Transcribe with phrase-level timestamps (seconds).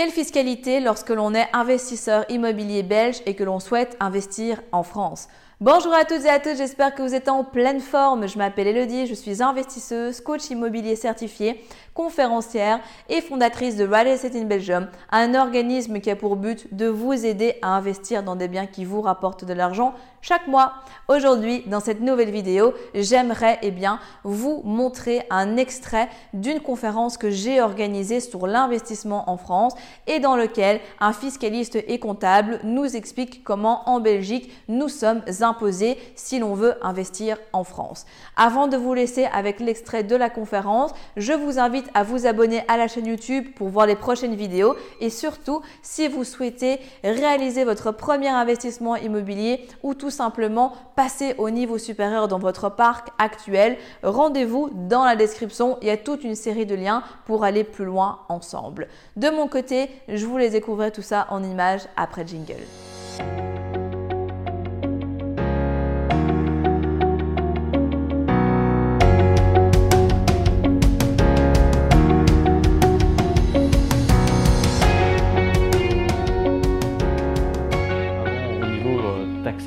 [0.00, 5.28] Quelle fiscalité lorsque l'on est investisseur immobilier belge et que l'on souhaite investir en France?
[5.60, 8.26] Bonjour à toutes et à tous, j'espère que vous êtes en pleine forme.
[8.26, 11.62] Je m'appelle Elodie, je suis investisseuse, coach immobilier certifié,
[12.00, 16.86] conférencière et fondatrice de Real Estate in Belgium, un organisme qui a pour but de
[16.86, 19.92] vous aider à investir dans des biens qui vous rapportent de l'argent
[20.22, 20.72] chaque mois.
[21.08, 27.30] Aujourd'hui, dans cette nouvelle vidéo, j'aimerais eh bien vous montrer un extrait d'une conférence que
[27.30, 29.74] j'ai organisée sur l'investissement en France
[30.06, 35.98] et dans lequel un fiscaliste et comptable nous explique comment en Belgique nous sommes imposés
[36.14, 38.06] si l'on veut investir en France.
[38.36, 42.62] Avant de vous laisser avec l'extrait de la conférence, je vous invite à vous abonner
[42.68, 47.64] à la chaîne YouTube pour voir les prochaines vidéos et surtout si vous souhaitez réaliser
[47.64, 53.76] votre premier investissement immobilier ou tout simplement passer au niveau supérieur dans votre parc actuel,
[54.02, 55.78] rendez-vous dans la description.
[55.82, 58.88] Il y a toute une série de liens pour aller plus loin ensemble.
[59.16, 63.59] De mon côté, je vous les découvrir tout ça en images après jingle.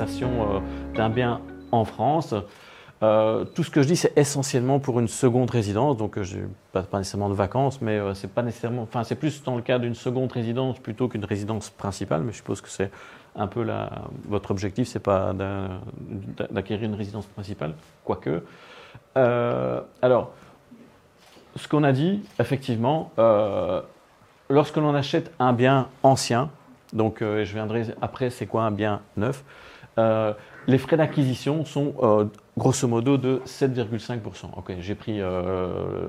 [0.01, 0.59] Euh,
[0.95, 1.41] d'un bien
[1.71, 2.33] en France.
[3.01, 6.39] Euh, tout ce que je dis, c'est essentiellement pour une seconde résidence, donc euh, je
[6.71, 9.77] pas, pas nécessairement de vacances, mais c'est pas nécessairement, enfin c'est plus dans le cas
[9.77, 12.21] d'une seconde résidence plutôt qu'une résidence principale.
[12.23, 12.91] Mais je suppose que c'est
[13.35, 13.65] un peu
[14.27, 15.33] votre objectif, c'est pas
[16.51, 18.43] d'acquérir une résidence principale, quoique.
[19.15, 20.31] alors,
[21.55, 23.11] ce qu'on a dit, effectivement,
[24.49, 26.49] lorsque l'on achète un bien ancien,
[26.93, 29.43] donc je viendrai après, c'est quoi un bien neuf?
[29.97, 30.33] Euh,
[30.67, 32.25] les frais d'acquisition sont euh,
[32.57, 34.45] grosso modo de 7,5%.
[34.55, 36.07] Ok, j'ai pris euh,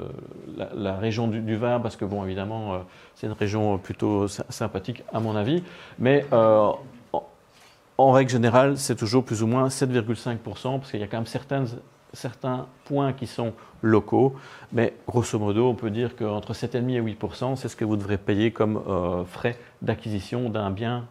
[0.56, 5.36] la, région du, Var parce que, bon, évidemment, c'est une région plutôt sympathique à mon
[5.36, 5.62] avis,
[5.98, 11.18] mais en, règle générale, c'est toujours plus ou moins 7,5% parce qu'il y a quand
[11.18, 11.70] même
[12.12, 13.52] certains points qui sont
[13.82, 14.34] locaux,
[14.72, 18.18] mais grosso modo, on peut dire qu'entre 7,5 et 8%, c'est ce que vous devrez
[18.18, 18.82] payer comme
[19.26, 21.06] frais d'acquisition d'un bien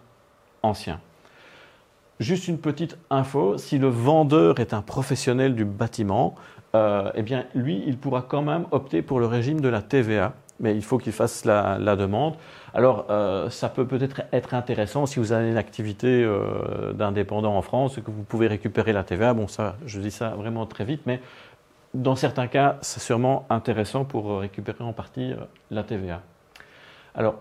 [0.61, 0.99] ancien.
[2.19, 6.35] Juste une petite info, si le vendeur est un professionnel du bâtiment,
[6.75, 10.33] euh, eh bien lui, il pourra quand même opter pour le régime de la TVA,
[10.59, 12.35] mais il faut qu'il fasse la, demande.
[12.75, 17.63] Alors, euh, ça peut peut-être être intéressant si vous avez une activité euh, d'indépendant en
[17.63, 19.33] France, que vous pouvez récupérer la TVA.
[19.33, 21.19] Bon, ça, je dis ça vraiment très vite, mais
[21.95, 25.33] dans certains cas, c'est sûrement intéressant pour récupérer en partie
[25.71, 26.21] la TVA.
[27.15, 27.35] Alors,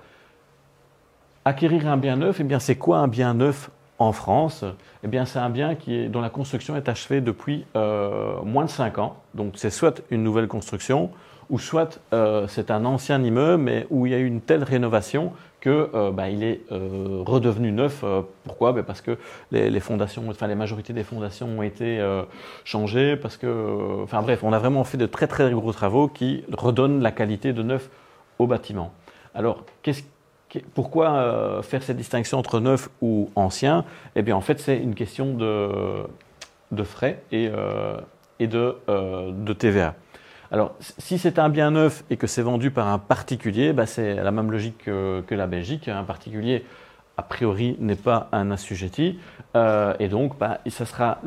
[1.45, 3.71] acquérir un bien neuf, eh bien, c'est quoi un bien neuf
[4.03, 4.65] en France,
[5.05, 8.71] eh bien, c'est un bien qui dont la construction est achevée depuis euh, moins de
[8.71, 9.17] 5 ans.
[9.35, 11.11] Donc, c'est soit une nouvelle construction,
[11.51, 14.65] ou soit euh, c'est un ancien immeuble, mais où il y a eu une telle
[14.65, 18.05] rénovation que euh, bah, il est redevenu neuf.
[18.45, 18.73] pourquoi?
[18.73, 19.17] Ben, Parce que
[19.53, 22.01] les, fondations, enfin les majorités des fondations ont été
[22.65, 26.45] changées, parce que, enfin bref, on a vraiment fait de très très gros travaux qui
[26.53, 27.89] redonnent la qualité de neuf
[28.39, 28.93] au bâtiment.
[29.35, 30.03] Alors, qu'est-ce
[30.75, 33.85] pourquoi euh, faire cette distinction entre neuf ou ancien?
[34.17, 37.97] Eh bien, en fait, c'est une question de, frais et, euh,
[38.41, 39.95] euh, de, TVA.
[40.51, 44.15] Alors, si c'est un bien neuf et que c'est vendu par un particulier, bah, c'est
[44.15, 45.89] la même logique que, la Belgique.
[45.89, 46.65] Un particulier,
[47.17, 49.19] a priori, n'est pas un assujetti.
[49.55, 51.19] et donc, bah, ça sera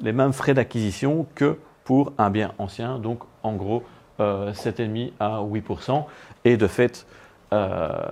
[0.00, 2.98] les mêmes frais d'acquisition que pour un bien ancien.
[2.98, 3.82] Donc, en gros,
[4.20, 6.04] 7,5 à 8%.
[6.44, 7.23] Et de fait, euh,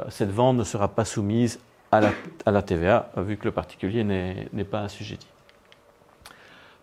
[0.08, 1.60] cette vente ne sera pas soumise
[1.92, 2.00] à
[2.50, 5.26] la, TVA, vu que le particulier n'est pas assujetti.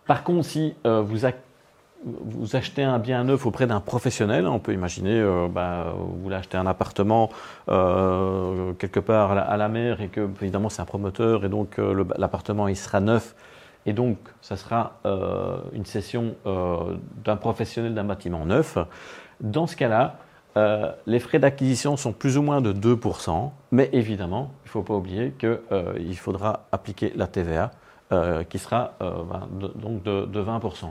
[0.06, 5.20] Par contre, si euh, vous, achetez un bien neuf auprès d'un professionnel, on peut imaginer,
[5.20, 7.30] euh, bah, vous voulez acheter un appartement
[7.66, 11.78] quelque part à la, mer et que, évidemment, c'est un promoteur et donc
[12.16, 13.34] l'appartement il sera neuf
[13.86, 14.94] et donc ça sera
[15.72, 16.34] une cession
[17.24, 18.78] d'un professionnel d'un bâtiment neuf.
[19.40, 20.16] Dans ce cas-là,
[20.56, 24.82] euh, les frais d'acquisition sont plus ou moins de 2%, mais évidemment, il ne faut
[24.82, 27.70] pas oublier qu'il euh, faudra appliquer la TVA,
[28.12, 30.86] euh, qui sera ben, donc de, 20%.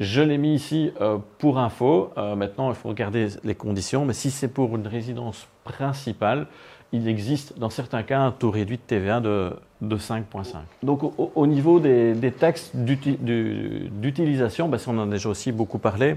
[0.00, 0.90] Je l'ai mis ici
[1.38, 2.12] pour info.
[2.16, 6.46] maintenant, il faut regarder les conditions, mais si c'est pour une résidence principale,
[6.92, 9.52] il existe dans certains cas un taux réduit de TVA de,
[9.82, 10.56] 5,5.
[10.82, 16.16] Donc au, niveau des, taxes d'utilisation, ben, on en a déjà aussi beaucoup parlé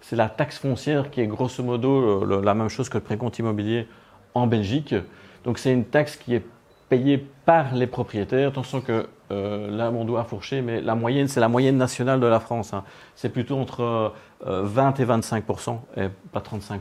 [0.00, 3.86] c'est la taxe foncière qui est grosso modo la même chose que le précompte immobilier
[4.34, 4.94] en Belgique.
[5.44, 6.44] Donc c'est une taxe qui est
[6.88, 11.40] payée par les propriétaires, attention que euh, là mon doigt fourché, mais la moyenne, c'est
[11.40, 12.74] la moyenne nationale de la France.
[12.74, 12.82] Hein.
[13.14, 14.12] C'est plutôt entre
[14.44, 15.44] 20 euh, et 25
[15.96, 16.80] et pas 35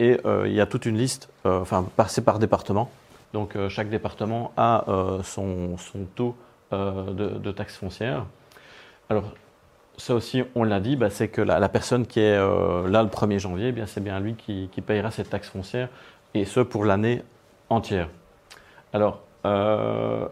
[0.00, 2.90] et il y a toute une liste, enfin, c'est par département.
[3.32, 4.84] Donc chaque département a
[5.22, 5.76] son,
[6.16, 6.34] taux
[6.72, 8.24] de, de taxe foncière.
[9.10, 9.32] Alors,
[9.98, 13.08] ça aussi, on l'a dit, bah, c'est que la, personne qui est euh, là le
[13.08, 15.88] 1er janvier, eh c'est bien lui qui, payera cette taxe foncière,
[16.34, 17.22] et ce pour l'année
[17.68, 18.08] entière.
[18.92, 20.28] Alors, il euh, ne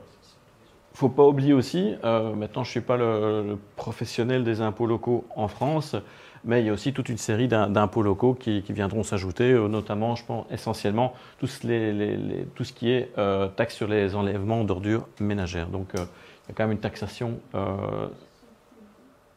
[0.95, 5.27] faut pas oublier aussi, euh, maintenant je ne suis pas le, professionnel des impôts locaux
[5.35, 5.97] en France,
[6.45, 10.25] mais il y a aussi toute une série d'impôts locaux qui, viendront s'ajouter, notamment, je
[10.25, 13.11] pense, essentiellement, tout ce, tout ce qui est
[13.57, 15.67] taxe sur les enlèvements d'ordures ménagères.
[15.67, 17.41] Donc, il y a quand même une taxation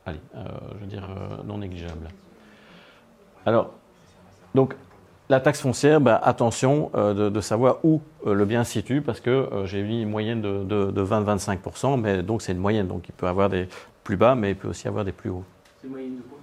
[0.06, 0.44] allez, euh,
[0.76, 2.08] je veux dire, euh, non négligeable.
[3.46, 3.74] Alors,
[4.56, 4.76] donc,
[5.30, 9.48] la taxe foncière, bah, attention euh, de, savoir où le bien se situe, parce que
[9.66, 13.50] j'ai mis une moyenne de, 20-25%, mais donc c'est une moyenne, donc il peut avoir
[13.50, 13.68] des
[14.04, 15.44] plus bas, mais il peut aussi avoir des plus hauts.
[15.80, 16.40] C'est une moyenne de quoi?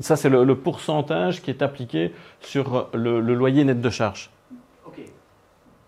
[0.00, 4.30] Ça, c'est le, pourcentage qui est appliqué sur le, loyer net de charge.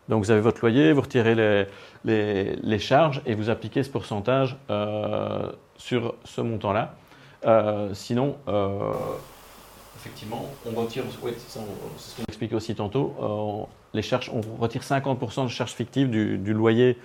[0.08, 1.66] Donc vous avez votre loyer, vous retirez
[2.04, 4.56] les, charges et vous appliquez ce pourcentage
[5.76, 6.94] sur ce montant-là.
[7.46, 8.92] Euh, sinon, euh,
[9.96, 15.44] effectivement, on retire, c'est ce qu'on expliquait aussi tantôt, euh, les charges, on retire 50%
[15.44, 16.98] de charges fictives du, loyer,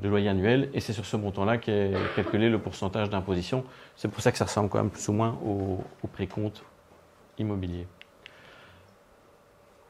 [0.00, 3.64] du loyer annuel, et c'est sur ce montant-là qu'est calculé le pourcentage d'imposition.
[3.96, 6.62] C'est pour ça que ça ressemble quand même plus ou moins au, au précompte
[7.38, 7.86] immobilier.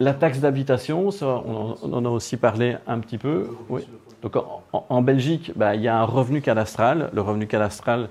[0.00, 3.49] La taxe d'habitation, on, en a aussi parlé un petit peu.
[3.69, 3.83] Oui.
[4.23, 4.37] Donc
[4.73, 8.09] en, Belgique, bah, il y a un revenu cadastral, le revenu cadastral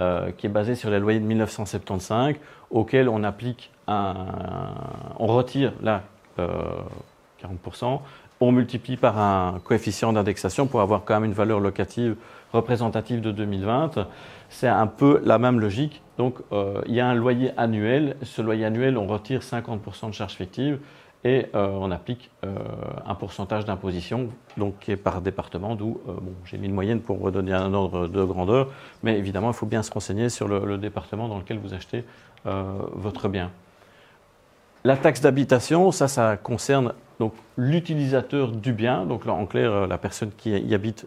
[0.00, 2.36] euh, qui est basé sur les loyers de 1975,
[2.70, 4.14] auquel on applique un,
[5.18, 6.04] on retire là
[6.38, 7.96] 40%, euh,
[8.40, 12.16] on multiplie par un coefficient d'indexation pour avoir quand même une valeur locative
[12.54, 14.06] représentative de 2020.
[14.48, 16.02] C'est un peu la même logique.
[16.16, 18.16] Donc euh, il y a un loyer annuel.
[18.22, 20.78] Ce loyer annuel, on retire 50% de charges fictives
[21.24, 22.54] et euh, on applique euh,
[23.06, 27.00] un pourcentage d'imposition donc qui est par département, d'où euh, bon, j'ai mis une moyenne
[27.00, 28.68] pour redonner un ordre de grandeur,
[29.02, 32.04] mais évidemment il faut bien se renseigner sur le, département dans lequel vous achetez
[32.44, 33.50] votre bien.
[34.84, 40.30] La taxe d'habitation, ça, ça concerne donc l'utilisateur du bien, donc en clair la personne
[40.38, 41.06] qui y habite,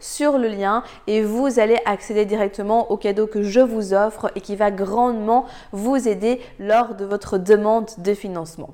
[0.00, 4.40] sur le lien et vous allez accéder directement au cadeau que je vous offre et
[4.40, 8.70] qui va grandement vous aider lors de votre demande de financement.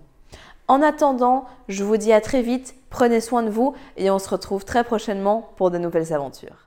[0.66, 4.30] En attendant, je vous dis à très vite, prenez soin de vous et on se
[4.30, 6.63] retrouve très prochainement pour de nouvelles aventures.